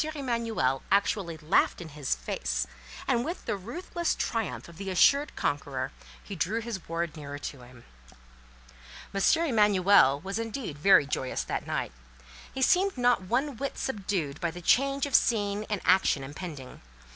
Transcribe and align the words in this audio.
Emanuel 0.15 0.81
actually 0.91 1.37
laughed 1.37 1.79
in 1.79 1.89
his 1.89 2.15
face, 2.15 2.65
and 3.07 3.23
with 3.23 3.45
the 3.45 3.55
ruthless 3.55 4.15
triumph 4.15 4.67
of 4.67 4.77
the 4.77 4.89
assured 4.89 5.35
conqueror, 5.35 5.91
he 6.23 6.35
drew 6.35 6.59
his 6.59 6.89
ward 6.89 7.15
nearer 7.15 7.37
to 7.37 7.61
him. 7.61 7.83
M. 9.13 9.21
Emanuel 9.43 10.19
was 10.21 10.39
indeed 10.39 10.79
very 10.79 11.05
joyous 11.05 11.43
that 11.43 11.67
night. 11.67 11.91
He 12.51 12.63
seemed 12.63 12.97
not 12.97 13.21
one 13.21 13.57
whit 13.57 13.77
subdued 13.77 14.41
by 14.41 14.49
the 14.49 14.59
change 14.59 15.05
of 15.05 15.13
scene 15.13 15.67
and 15.69 15.79
action 15.85 16.23
impending. 16.23 16.81